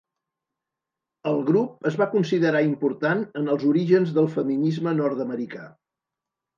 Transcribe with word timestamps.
El 1.31 1.37
grup 1.49 1.91
es 1.91 1.99
va 2.03 2.09
considerar 2.15 2.63
important 2.71 3.23
en 3.43 3.55
els 3.59 3.69
orígens 3.75 4.19
del 4.19 4.33
feminisme 4.41 4.99
nord-americà. 5.05 5.73